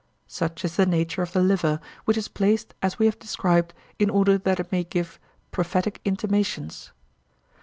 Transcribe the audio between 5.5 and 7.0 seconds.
prophetic intimations.